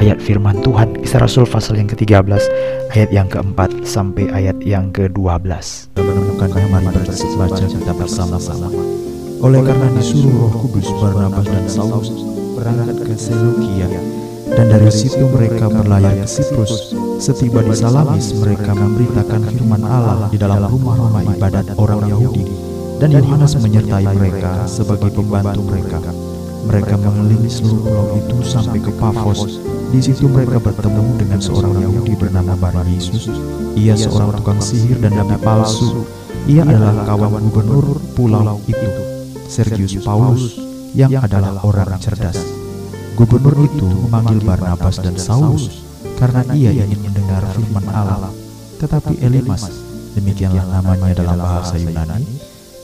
[0.00, 0.96] ayat firman Tuhan.
[1.04, 2.42] Kisah Rasul pasal yang ke-13
[2.96, 5.52] ayat yang keempat sampai ayat yang ke-12
[6.00, 6.88] menemukannya mari
[7.36, 8.68] baca kita bersama-sama.
[9.40, 12.08] Oleh karena disuruh roh kudus Barnabas dan Saulus
[12.56, 13.88] berangkat ke Seleukia.
[14.50, 16.92] Dan dari situ mereka berlayar ke Siprus.
[17.22, 22.44] Setiba di Salamis mereka memberitakan firman Allah di dalam rumah-rumah ibadat orang Yahudi.
[23.00, 26.00] Dan Yohanes menyertai mereka sebagai pembantu mereka.
[26.68, 26.94] mereka.
[27.00, 29.79] Mengelilingi seluruh pulau itu sampai ke Pafos.
[29.90, 33.26] Di situ mereka bertemu dengan seorang Yahudi bernama Bar Yesus.
[33.74, 36.06] Ia seorang tukang sihir dan nabi palsu.
[36.46, 38.90] Ia adalah kawan gubernur pulau itu,
[39.50, 40.62] Sergius Paulus,
[40.94, 42.38] yang adalah orang cerdas.
[43.18, 45.82] Gubernur itu memanggil Barnabas dan Saulus
[46.22, 48.30] karena ia ingin mendengar firman Allah.
[48.78, 49.74] Tetapi Elimas,
[50.14, 52.30] demikianlah namanya dalam bahasa Yunani,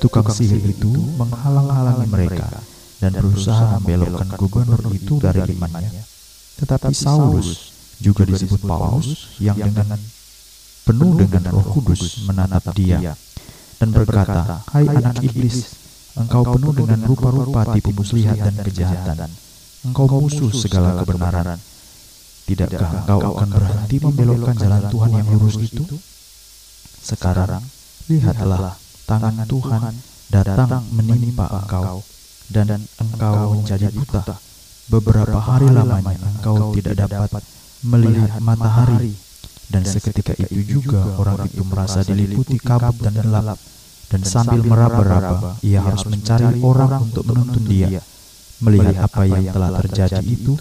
[0.03, 0.91] tukang sihir itu
[1.23, 2.51] menghalang-halangi mereka
[2.99, 6.16] dan berusaha membelokkan gubernur itu dari imannya.
[6.57, 10.01] Tetapi Saulus juga disebut Paulus yang dengan
[10.87, 13.17] penuh dengan roh kudus menatap dia
[13.77, 15.77] dan berkata, Hai anak iblis,
[16.17, 19.29] engkau penuh dengan rupa-rupa tipu muslihat dan kejahatan.
[19.85, 21.61] Engkau musuh segala kebenaran.
[22.47, 25.85] Tidakkah engkau akan berhenti membelokkan jalan Tuhan yang lurus itu?
[27.03, 27.63] Sekarang,
[28.07, 29.95] lihatlah tangan Tuhan
[30.31, 32.03] datang menimpa engkau
[32.51, 34.46] dan engkau menjadi buta.
[34.87, 37.43] Beberapa hari lamanya engkau tidak dapat
[37.83, 39.19] melihat matahari.
[39.67, 43.59] Dan seketika itu juga orang itu merasa diliputi kabut dan gelap.
[44.07, 47.99] Dan sambil meraba-raba, ia harus mencari orang untuk menuntun dia.
[48.63, 50.55] Melihat apa yang telah terjadi itu,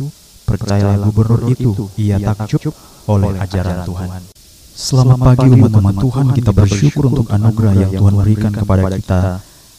[0.50, 2.74] percayalah gubernur itu, ia takjub
[3.06, 4.10] oleh ajaran Tuhan.
[4.74, 9.20] Selamat pagi umat-umat Tuhan, kita bersyukur untuk anugerah yang Tuhan berikan kepada kita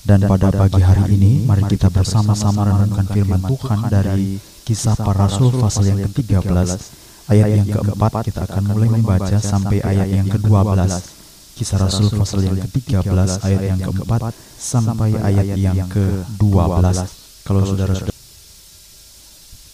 [0.07, 5.51] dan pada pagi hari ini, mari kita bersama-sama renungkan firman Tuhan dari kisah para rasul
[5.59, 6.47] pasal yang ke-13,
[7.27, 10.79] ayat yang keempat kita akan mulai membaca sampai ayat yang ke-12.
[11.57, 14.29] Kisah Rasul pasal yang ke-13 ayat yang keempat
[14.61, 16.97] sampai ayat yang ke-12.
[17.49, 18.15] Kalau saudara-saudara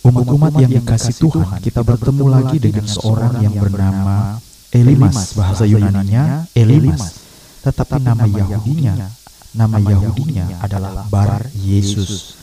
[0.03, 4.39] Umat-umat yang dikasih Tuhan, kita bertemu lagi dengan seorang yang bernama
[4.71, 7.19] Elimas, bahasa Yunaninya Elimas,
[7.67, 9.22] tetapi nama Yahudinya
[9.53, 12.41] Nama Yahudinya adalah Bar Yesus.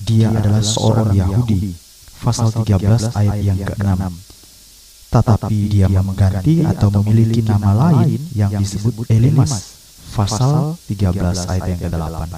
[0.00, 1.76] Dia adalah seorang Yahudi.
[2.18, 4.00] Pasal 13 ayat yang ke-6.
[5.08, 9.76] Tetapi dia mengganti atau memiliki nama lain yang disebut Elimas.
[10.16, 12.32] Pasal 13 ayat yang ke-8.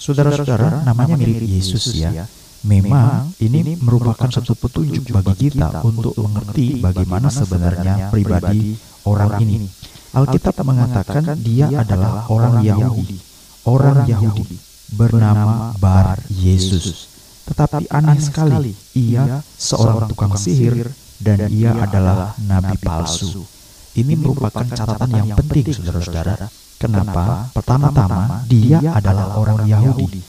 [0.00, 2.24] Saudara-saudara, namanya mirip Yesus ya.
[2.62, 9.68] Memang ini merupakan satu petunjuk bagi kita untuk mengerti bagaimana sebenarnya pribadi orang ini.
[10.12, 13.16] Alkitab mengatakan dia adalah orang Yahudi,
[13.64, 14.44] orang Yahudi
[14.92, 17.08] bernama Bar Yesus.
[17.48, 23.40] Tetapi aneh sekali, ia seorang tukang sihir dan ia adalah nabi palsu.
[23.96, 26.48] Ini merupakan catatan yang penting, saudara-saudara.
[26.76, 27.48] Kenapa?
[27.56, 30.20] Pertama-tama, dia adalah orang Yahudi,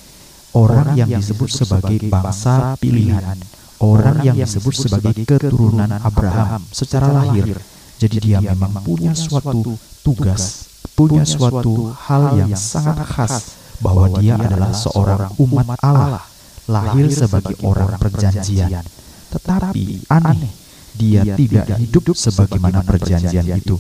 [0.56, 3.36] orang yang disebut sebagai bangsa pilihan,
[3.84, 7.60] orang yang disebut sebagai keturunan Abraham secara lahir
[8.03, 14.75] jadi dia memang punya suatu tugas, punya suatu hal yang sangat khas bahwa dia adalah
[14.75, 16.19] seorang umat Allah,
[16.68, 18.84] lahir sebagai orang perjanjian.
[19.31, 20.52] Tetapi aneh,
[21.00, 23.80] dia tidak hidup sebagaimana perjanjian itu.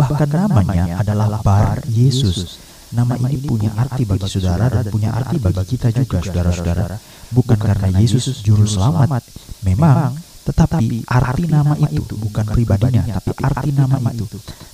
[0.00, 2.64] Bahkan namanya adalah Bar Yesus.
[2.86, 6.96] Nama ini punya arti bagi saudara dan punya arti bagi kita juga, saudara-saudara.
[7.34, 9.20] Bukan karena Yesus juru selamat.
[9.66, 10.14] Memang
[10.46, 14.26] tetapi arti nama itu bukan pribadinya, tapi arti nama itu.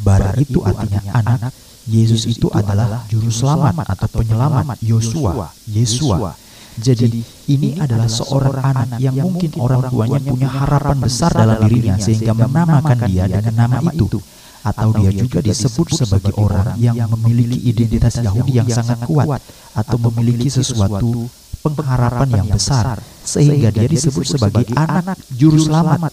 [0.04, 1.48] Bara itu artinya anak,
[1.88, 6.36] Yesus itu adalah juru selamat atau penyelamat, Yosua, Yesua.
[6.72, 7.20] Jadi
[7.52, 12.98] ini adalah seorang anak yang mungkin orang tuanya punya harapan besar dalam dirinya sehingga menamakan
[13.08, 14.20] dia dengan nama itu.
[14.62, 19.42] Atau dia juga disebut sebagai orang yang memiliki identitas Yahudi yang sangat kuat
[19.75, 21.26] atau memiliki sesuatu
[21.66, 26.12] pengharapan yang besar sehingga dia disebut sebagai anak juru selamat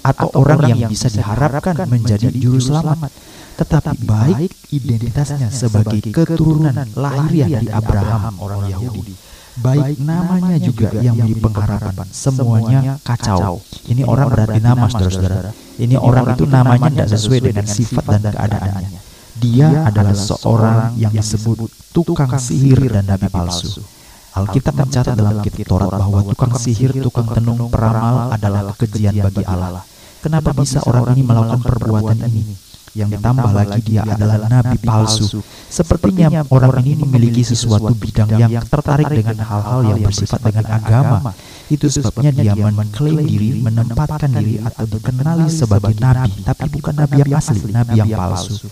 [0.00, 3.12] atau orang yang bisa diharapkan menjadi juru selamat.
[3.60, 9.12] tetapi baik identitasnya sebagai keturunan lahiriah dari Abraham orang Yahudi.
[9.60, 12.06] Baik namanya juga yang menjadi pengharapan.
[12.08, 13.60] semuanya kacau.
[13.92, 15.52] ini orang berarti nama saudara-saudara.
[15.76, 19.00] ini orang itu namanya tidak sesuai dengan sifat dan keadaannya.
[19.36, 23.84] dia adalah seorang yang disebut tukang sihir dan nabi palsu
[24.30, 29.82] Alkitab mencatat dalam kitab Taurat bahwa tukang sihir, tukang tenung, peramal adalah kekejian bagi Allah.
[30.20, 32.70] Kenapa bisa orang ini melakukan perbuatan ini?
[32.90, 35.42] yang ditambah lagi dia adalah nabi palsu.
[35.70, 41.30] Sepertinya orang ini memiliki sesuatu bidang yang tertarik dengan hal-hal yang bersifat dengan agama.
[41.70, 47.30] Itu sebabnya dia mengklaim diri, menempatkan diri atau dikenali sebagai nabi, tapi bukan nabi yang
[47.38, 48.66] asli, nabi yang palsu.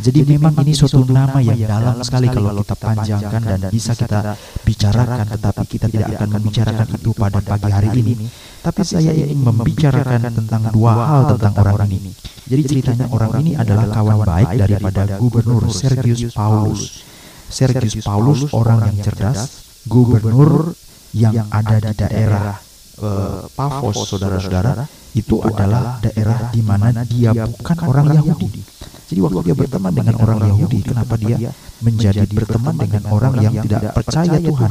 [0.00, 4.32] Jadi memang ini suatu nama yang dalam sekali kalau kita panjangkan dan bisa kita
[4.64, 8.14] bicarakan, tetapi kita tidak akan membicarakan itu pada pagi hari ini.
[8.60, 12.10] Tapi saya ingin membicarakan tentang dua hal tentang orang ini.
[12.48, 17.04] Jadi ceritanya orang ini adalah kawan baik daripada Gubernur Sergius Paulus.
[17.50, 20.72] Sergius Paulus orang yang cerdas, gubernur
[21.10, 22.56] yang ada di daerah
[23.02, 24.86] uh, Pafos, saudara-saudara,
[25.18, 28.69] itu adalah daerah di mana dia bukan orang Yahudi.
[29.10, 31.50] Jadi waktu dia berteman dengan orang Yahudi, kenapa dia
[31.82, 34.70] menjadi berteman dengan orang yang tidak percaya Tuhan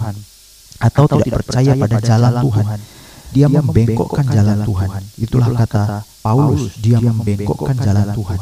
[0.80, 2.66] atau tidak percaya pada jalan Tuhan?
[3.30, 4.90] Dia membengkokkan jalan Tuhan.
[5.20, 5.84] Itulah kata
[6.24, 8.40] Paulus, dia membengkokkan jalan Tuhan.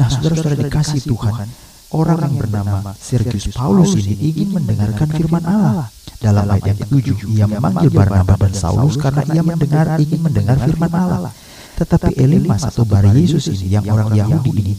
[0.00, 1.46] Nah, saudara-saudara dikasih Tuhan,
[1.92, 5.92] orang yang bernama Sergius Paulus ini ingin mendengarkan firman Allah.
[6.16, 10.88] Dalam ayat yang ketujuh, ia memanggil Barnabas dan Saulus karena ia mendengar ingin mendengar firman
[10.96, 11.32] Allah.
[11.76, 14.74] Tetapi Elimas atau Bar Yesus ini yang orang Yahudi ini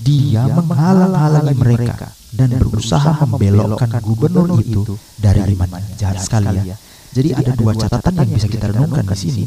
[0.00, 5.96] dia menghalang-halangi mereka dan berusaha membelokkan gubernur itu dari imannya.
[5.96, 6.76] Jahat sekali ya.
[7.16, 9.44] Jadi ada dua catatan yang bisa kita renungkan di sini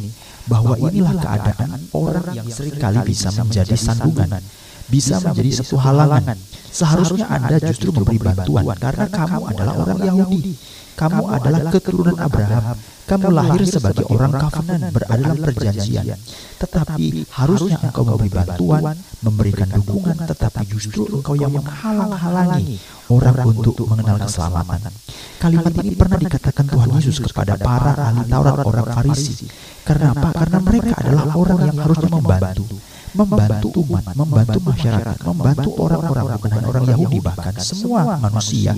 [0.49, 4.41] bahwa inilah keadaan orang yang sering kali bisa menjadi sandungan,
[4.89, 6.35] bisa menjadi satu halangan.
[6.69, 10.53] Seharusnya Anda justru memberi bantuan karena kamu adalah orang Yahudi.
[10.99, 12.75] Kamu adalah keturunan Abraham.
[13.09, 16.13] Kamu lahir sebagai orang kafanan berada dalam perjanjian.
[16.61, 18.93] Tetapi harusnya engkau memberi bantuan,
[19.25, 22.77] memberikan dukungan, tetapi justru engkau yang menghalang-halangi
[23.09, 24.93] orang untuk mengenal keselamatan.
[25.41, 29.47] Kalimat ini pernah dikatakan Tuhan Yesus kepada para ahli Taurat orang Farisi.
[29.87, 30.29] Karena apa?
[30.35, 32.67] Karena mereka adalah orang yang harusnya membantu
[33.13, 38.71] membantu umat, membantu masyarakat, membantu orang-orang bukan hanya orang Yahudi bahkan semua manusia.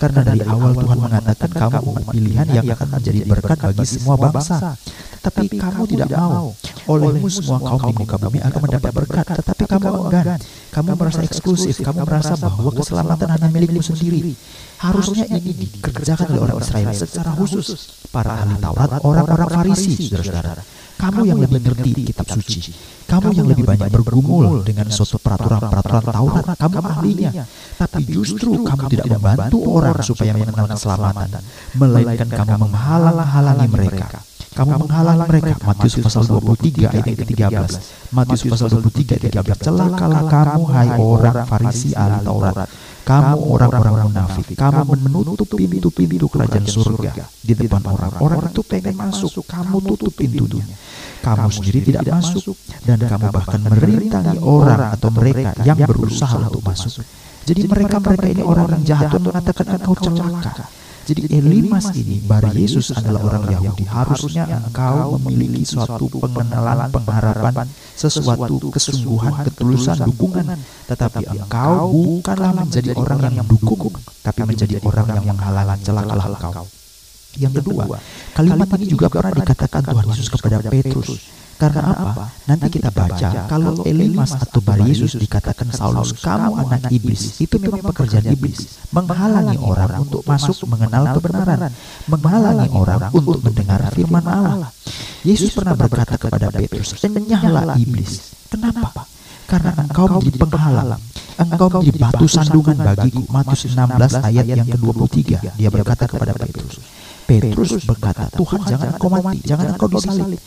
[0.00, 4.56] Karena dari awal Tuhan mengatakan kamu umat pilihan yang akan menjadi berkat bagi semua bangsa.
[5.24, 6.52] Tetapi kamu tidak mau.
[6.84, 10.38] Olehmu semua kaum di muka bumi akan mendapat berkat, tetapi kamu enggan.
[10.74, 14.34] Kamu merasa eksklusif, kamu merasa bahwa keselamatan hanya milikmu sendiri.
[14.82, 17.94] Harusnya ini dikerjakan oleh orang Israel secara khusus.
[18.10, 20.62] Para ahli Taurat, orang-orang Farisi, saudara-saudara.
[20.94, 22.74] Kamu yang lebih ngerti kitab suci.
[23.06, 26.44] Kamu yang lebih banyak bergumul dengan suatu peraturan-peraturan Taurat.
[26.58, 27.46] Kamu ahlinya.
[27.78, 31.42] Tapi justru kamu tidak membantu orang supaya mengenal keselamatan.
[31.78, 34.06] Melainkan kamu menghalang-halangi mereka.
[34.54, 35.58] Kamu menghalang mereka.
[35.66, 37.72] Matius pasal 23 ayat yang ke-13.
[38.14, 39.66] Matius pasal 23 ayat 13.
[39.66, 42.70] Celakalah kamu hai orang Farisi ahli Taurat.
[43.04, 47.12] Kamu orang-orang munafik, kamu menutup pintu-pintu kerajaan surga.
[47.44, 48.16] di depan orang.
[48.16, 50.64] Orang itu pengen masuk, kamu tutup pintunya.
[51.20, 52.56] Kamu sendiri tidak masuk,
[52.88, 57.04] dan kamu bahkan merintangi orang atau mereka yang berusaha untuk masuk.
[57.44, 60.64] Jadi mereka-mereka ini orang yang jahat Tuhan mengatakan engkau celaka.
[61.04, 63.84] Jadi Elimas ini, Bar Yesus adalah orang Yahudi.
[63.84, 70.56] Harusnya engkau memiliki suatu pengenalan, pengharapan, sesuatu kesungguhan, ketulusan, dukungan.
[70.88, 73.92] Tetapi engkau bukanlah menjadi orang yang mendukung,
[74.24, 76.64] tapi menjadi orang yang menghalang celakalah engkau.
[77.38, 77.98] Yang kedua,
[78.34, 81.10] kalimat ini juga pernah dikatakan Tuhan Yesus kepada Petrus.
[81.54, 82.34] Karena apa?
[82.50, 87.38] Nanti kita baca kalau Elimas atau Bar Yesus dikatakan Saulus, kamu anak iblis.
[87.38, 88.82] Itu memang pekerjaan iblis.
[88.90, 91.70] Menghalangi orang untuk masuk mengenal kebenaran.
[92.10, 94.70] Menghalangi orang untuk mendengar firman Allah.
[95.24, 98.34] Yesus pernah berkata kepada Petrus, enyahlah iblis.
[98.50, 99.06] Kenapa?
[99.46, 101.02] Karena engkau menjadi penghalang.
[101.34, 103.22] Engkau menjadi batu sandungan bagiku.
[103.30, 105.20] Matius 16 ayat yang ke-23.
[105.54, 106.82] Dia berkata kepada Petrus.
[107.24, 110.38] Petrus berkata, Tuhan jangan engkau mati, jangan engkau disalib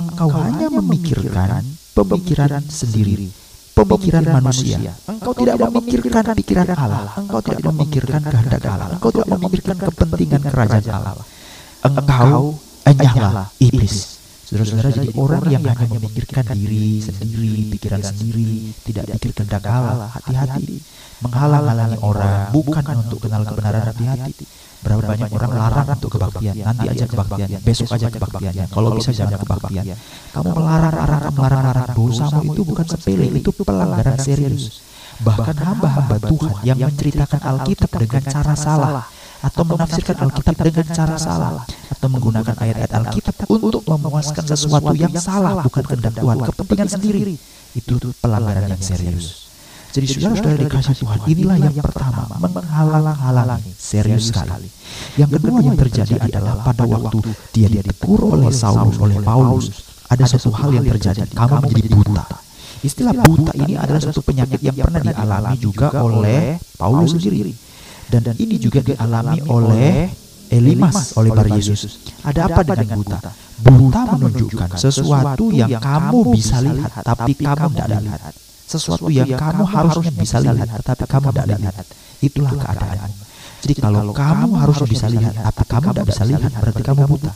[0.00, 1.62] engkau hanya memikirkan
[1.92, 3.28] pemikiran sendiri,
[3.76, 4.96] pemikiran manusia.
[5.04, 7.12] Engkau tidak memikirkan pikiran Allah.
[7.20, 8.88] Engkau tidak memikirkan kehendak Allah.
[8.96, 11.26] Engkau tidak memikirkan kepentingan kerajaan Allah.
[11.84, 12.56] Engkau
[12.88, 14.11] enyahlah iblis.
[14.52, 20.12] Saudara-saudara jadi orang yang hanya memikirkan diri sendiri, pikiran sendiri, tidak pikir kehendak Allah.
[20.12, 20.76] Hati-hati.
[21.24, 24.44] Menghalang-halangi orang bukan untuk kenal kebenaran hati-hati
[24.82, 26.54] Berapa banyak orang larang untuk kebaktian.
[26.58, 28.66] Nanti aja kebaktian, besok aja kebaktiannya.
[28.66, 29.84] Kalau bisa jangan kebaktian.
[30.34, 34.82] Kamu melarang-larang, melarang-larang dosamu itu bukan sepele, itu pelanggaran serius.
[35.22, 39.06] Bahkan hamba-hamba Tuhan yang menceritakan Alkitab dengan cara salah
[39.38, 41.62] atau menafsirkan Alkitab dengan cara salah
[42.02, 47.38] atau menggunakan ayat-ayat Alkitab untuk memuaskan sesuatu yang salah bukan kehendak Tuhan, kepentingan sendiri.
[47.78, 49.54] Itu pelanggaran yang serius.
[49.94, 54.66] Jadi saudara-saudara dikasih Tuhan, inilah yang pertama, menghalang-halangi, serius sekali.
[55.14, 57.22] Yang kedua yang terjadi adalah pada waktu
[57.54, 59.70] dia ditegur oleh Saulus, oleh Paulus,
[60.10, 62.24] ada satu hal yang terjadi, kamu menjadi buta.
[62.82, 67.54] Istilah buta ini adalah suatu penyakit yang pernah dialami juga oleh Paulus sendiri.
[68.10, 70.21] Dan ini juga dialami oleh
[70.52, 72.12] Elimas oleh Bar Yesus.
[72.20, 73.18] Ada apa dengan buta?
[73.62, 78.32] Buta menunjukkan sesuatu yang kamu bisa lihat tapi kamu tidak lihat.
[78.68, 81.74] Sesuatu yang kamu harusnya bisa lihat tetapi kamu tidak lihat.
[82.20, 83.16] Itulah keadaanmu.
[83.62, 87.32] Jadi kalau kamu harusnya bisa lihat tapi kamu tidak bisa lihat berarti kamu buta.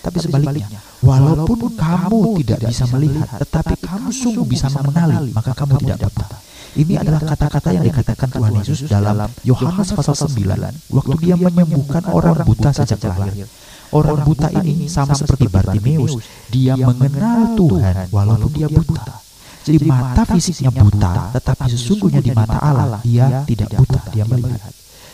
[0.00, 6.08] Tapi sebaliknya, walaupun kamu tidak bisa melihat tetapi kamu sungguh bisa mengenali, maka kamu tidak
[6.08, 6.49] buta.
[6.70, 12.46] Ini adalah kata-kata yang dikatakan Tuhan Yesus dalam Yohanes pasal 9 waktu dia menyembuhkan orang
[12.46, 13.46] buta sejak lahir.
[13.90, 19.18] Orang buta ini sama seperti Bartimeus, dia mengenal Tuhan walaupun dia buta.
[19.66, 24.70] Jadi mata fisiknya buta, tetapi sesungguhnya di mata Allah dia tidak buta, dia melihat.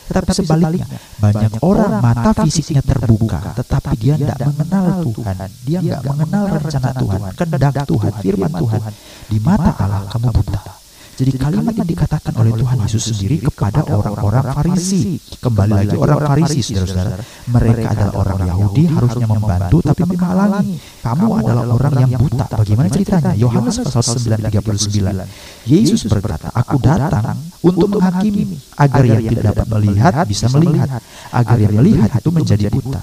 [0.07, 0.87] Tetapi sebaliknya,
[1.19, 5.35] banyak orang mata fisiknya terbuka, tetapi dia tidak mengenal Tuhan.
[5.65, 8.81] Dia tidak mengenal rencana Tuhan, kehendak Tuhan, firman Tuhan.
[9.27, 10.76] Di mata Allah kamu buta.
[11.17, 15.17] Jadi kalimat yang dikatakan oleh Tuhan Yesus sendiri kepada orang-orang Farisi.
[15.41, 17.25] Kembali lagi orang Farisi, saudara-saudara.
[17.49, 20.77] Mereka adalah orang Yahudi, harusnya membantu tapi menghalangi.
[21.01, 22.45] Kamu adalah orang yang buta.
[22.53, 23.33] Bagaimana ceritanya?
[23.33, 25.25] Yohanes pasal 9:39.
[25.65, 27.33] Yesus berkata, "Aku datang
[27.65, 31.01] untuk menghakimi agar yang tidak dapat melihat bisa melihat,
[31.33, 33.01] agar yang melihat itu menjadi buta."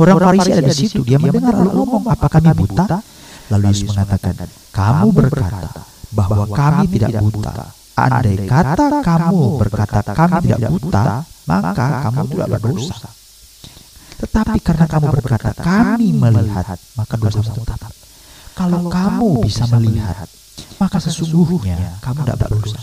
[0.00, 2.96] Orang Farisi ada di situ, dia mendengar lalu ngomong, "Apa kami buta?"
[3.52, 5.84] Lalu Yesus mengatakan, "Kamu berkata,
[6.16, 7.52] bahwa kami tidak buta.
[7.96, 13.08] Andai kata kamu berkata kami tidak buta, maka kamu tidak berdosa.
[14.16, 17.92] Tetapi karena kamu berkata kami melihat, maka dosamu tetap.
[18.56, 20.24] Kalau kamu bisa melihat,
[20.80, 22.80] maka sesungguhnya kamu tidak berdosa.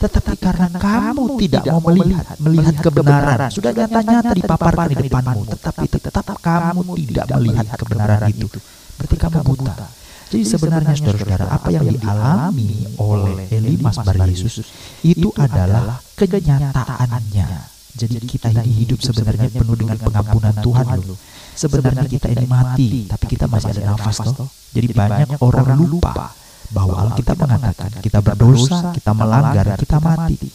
[0.00, 6.24] Tetapi karena kamu tidak mau melihat, melihat kebenaran, sudah nyata-nyata dipaparkan di depanmu, tetapi tetap
[6.40, 8.48] kamu tidak melihat kebenaran itu,
[8.96, 9.99] berarti kamu buta.
[10.30, 14.62] Jadi sebenarnya saudara-saudara apa yang dialami oleh Elimas Bar Yesus
[15.02, 17.46] itu adalah kenyataannya.
[17.90, 21.18] Jadi kita ini hidup sebenarnya penuh dengan pengampunan Tuhan loh.
[21.58, 24.46] Sebenarnya kita ini mati, tapi kita masih ada nafas toh.
[24.70, 26.30] Jadi banyak orang lupa
[26.70, 30.48] bahwa Alkitab mengatakan kita berdosa, kita melanggar, kita mati.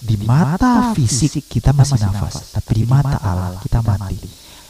[0.00, 4.16] Di mata fisik kita masih nafas, tapi di mata Allah kita mati.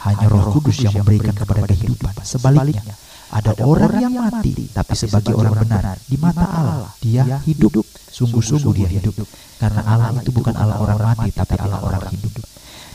[0.01, 2.11] Hanya Roh Kudus yang memberikan kepada kehidupan.
[2.25, 2.83] Sebaliknya,
[3.31, 7.79] ada orang yang mati, tapi sebagai orang benar di mata Allah, dia hidup.
[8.11, 9.15] Sungguh-sungguh dia hidup.
[9.55, 12.43] Karena Allah itu bukan Allah orang mati, tapi Allah orang hidup.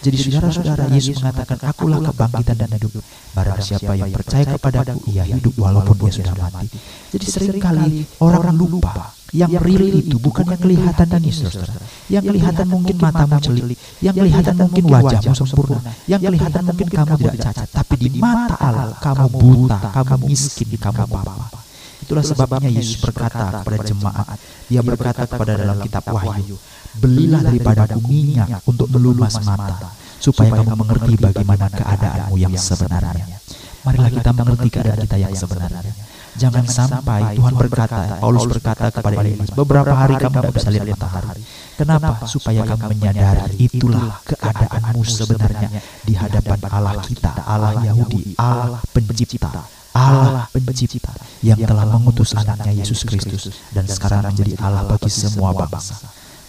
[0.04, 3.00] Jadi saudara-saudara, Yesus mengatakan, Akulah kebangkitan dan hidup.
[3.32, 6.68] Barang siapa yang percaya kepadaku, ia hidup walaupun dia sudah mati.
[7.16, 11.76] Jadi sering kali orang lupa yang real itu bukan yang kelihatan ini saudara.
[12.08, 13.78] yang kelihatan mungkin matamu celik.
[14.00, 15.80] yang kelihatan mungkin wajahmu sempurna.
[16.08, 17.68] yang kelihatan mungkin kamu tidak cacat.
[17.68, 21.48] tapi di mata Allah kamu buta kamu miskin kamu apa
[22.00, 24.36] itulah sebabnya Yesus berkata kepada jemaat.
[24.72, 26.56] dia berkata kepada dalam kitab Wahyu
[26.96, 33.36] belilah daripadaku minyak untuk melumas mata supaya kamu mengerti bagaimana keadaanmu yang sebenarnya.
[33.84, 36.05] Marilah kita mengerti keadaan kita yang sebenarnya
[36.36, 41.42] Jangan sampai Tuhan berkata, Paulus berkata kepada Elimas, beberapa hari kamu tidak bisa lihat matahari.
[41.76, 42.10] Kenapa?
[42.28, 45.68] Supaya kamu menyadari itulah keadaanmu sebenarnya
[46.04, 49.64] di hadapan Allah kita, Allah Yahudi, Allah pencipta.
[49.96, 51.08] Allah pencipta
[51.40, 55.96] yang telah mengutus anaknya Yesus Kristus dan sekarang menjadi Allah bagi semua bangsa.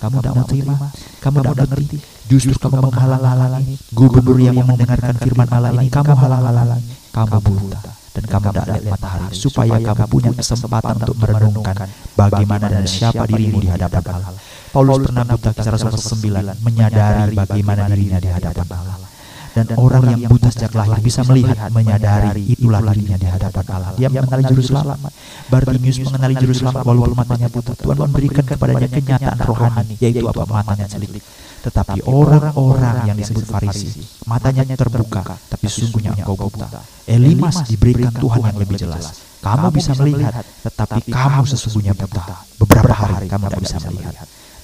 [0.03, 0.75] Kamu tidak mau terima,
[1.23, 7.39] kamu tidak mengerti, justru kamu menghalang-halangi gubernur yang mendengarkan firman Allah ini, kamu halang-halangi, kamu
[7.41, 11.75] buta dan kamu tidak lihat matahari supaya kamu punya kesempatan untuk merenungkan
[12.17, 14.33] bagaimana dan siapa dirimu di hadapan Allah.
[14.73, 18.97] Paulus pernah buta kisah Rasul 9 menyadari bagaimana dirinya di hadapan Allah.
[19.57, 23.91] Dan orang yang buta sejak lahir bisa melihat, menyadari itulah dirinya di hadapan Allah.
[23.97, 25.11] Dia mengenali juru selamat.
[25.49, 27.73] Bartimius mengenali juru selamat walaupun matanya buta.
[27.73, 31.21] Tuhan memberikan kepadanya kenyataan rohani, yaitu apa matanya celik.
[31.67, 36.67] Tetapi orang-orang yang disebut Farisi, matanya terbuka, tapi sungguhnya engkau buta.
[37.03, 39.27] Elimas diberikan Tuhan yang lebih jelas.
[39.43, 42.23] Kamu bisa melihat, tetapi kamu sesungguhnya buta.
[42.55, 44.15] Beberapa hari kamu tidak bisa melihat.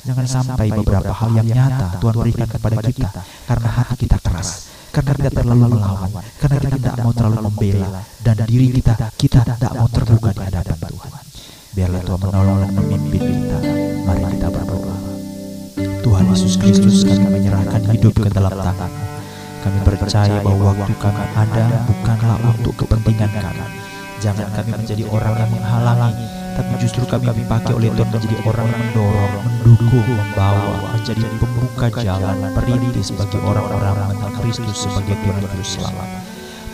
[0.03, 3.09] Jangan sampai beberapa hal yang nyata Tuhan berikan kepada kita
[3.47, 4.49] karena hati kita keras
[4.93, 9.71] karena kita terlalu melawan, karena kita tidak mau terlalu membela, dan diri kita kita tidak
[9.73, 11.11] mau terbuka di hadapan Tuhan.
[11.73, 13.92] Biarlah Tuhan menolong dan memimpin kita.
[16.23, 18.87] Tuhan Yesus Kristus kami menyerahkan hidup ke dalam tangan
[19.59, 23.67] Kami percaya bahwa waktu kami ada bukanlah untuk kepentingan kami.
[24.23, 26.23] Jangan kami menjadi orang yang menghalangi,
[26.55, 32.37] tapi justru kami dipakai oleh Tuhan menjadi orang yang mendorong, mendukung, membawa, menjadi pembuka jalan,
[32.55, 36.07] perintis bagi orang-orang mengenal Kristus sebagai Tuhan Juru Selamat.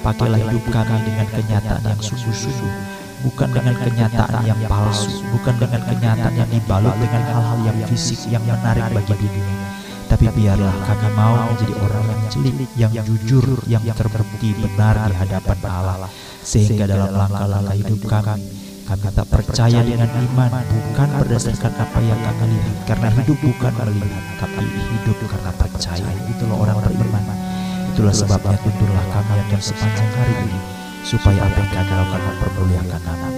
[0.05, 6.33] Pakailah hidup kami dengan kenyataan yang sungguh-sungguh bukan dengan kenyataan yang palsu, bukan dengan kenyataan
[6.35, 9.57] yang dibalut dengan hal-hal yang fisik yang menarik bagi dunia.
[10.09, 15.57] Tapi biarlah kami mau menjadi orang yang celik, yang jujur, yang terbukti benar di hadapan
[15.69, 16.09] Allah.
[16.41, 18.41] Sehingga dalam langkah-langkah hidup kami,
[18.89, 22.77] kami tak percaya dengan iman bukan berdasarkan apa yang kami lihat.
[22.89, 26.09] Karena hidup bukan melihat, tapi hidup karena percaya.
[26.25, 27.23] Itulah orang beriman.
[27.93, 33.29] Itulah sebabnya tuntunlah kami yang sepanjang hari ini supaya apa yang kami lakukan mempermuliakan nama.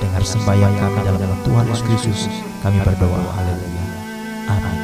[0.00, 2.20] Dengar sembahyang kami dalam nama Tuhan Yesus Kristus,
[2.60, 3.20] kami berdoa.
[3.34, 3.84] Haleluya.
[4.50, 4.78] Amin.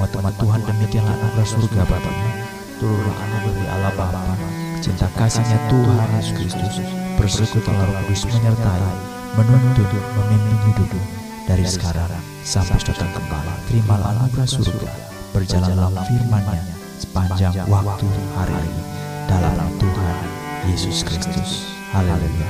[0.00, 2.32] Mau teman Tuhan demikianlah anugerah surga Bapaknya.
[2.80, 4.34] Turunlah anugerah Allah Bapa,
[4.80, 6.74] cinta kasihnya Tuhan Yesus Kristus,
[7.16, 8.94] persekutuan Roh Kudus menyertai,
[9.36, 11.02] menuntun, memimpin hidupmu
[11.44, 12.10] dari sekarang
[12.44, 13.52] sampai datang kembali.
[13.68, 14.90] Terimalah anugerah surga,
[15.32, 16.62] berjalanlah firman-Nya
[17.02, 18.06] sepanjang waktu
[18.38, 18.82] hari ini
[19.26, 21.76] dalam Tuhan Yesus Kristus.
[21.92, 22.48] Haleluya.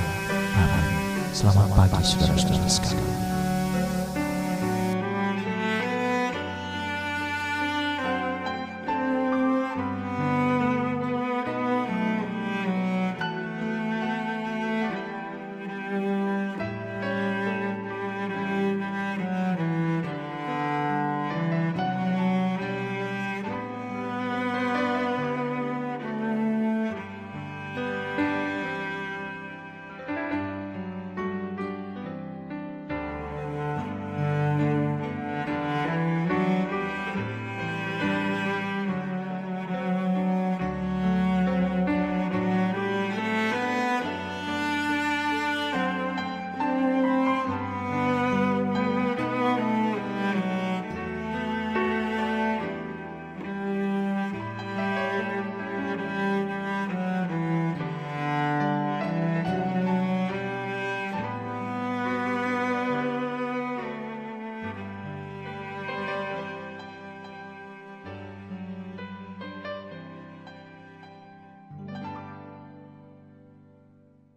[0.55, 0.87] Amin.
[1.35, 3.14] Selamat pagi saudara-saudara sekalian.